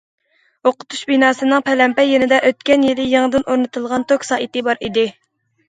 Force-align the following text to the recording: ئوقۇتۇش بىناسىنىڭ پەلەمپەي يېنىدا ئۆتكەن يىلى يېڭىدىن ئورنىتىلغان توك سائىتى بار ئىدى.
ئوقۇتۇش 0.69 1.03
بىناسىنىڭ 1.11 1.65
پەلەمپەي 1.67 2.09
يېنىدا 2.13 2.41
ئۆتكەن 2.49 2.89
يىلى 2.89 3.07
يېڭىدىن 3.13 3.47
ئورنىتىلغان 3.47 4.09
توك 4.15 4.29
سائىتى 4.33 4.67
بار 4.73 4.85
ئىدى. 4.91 5.09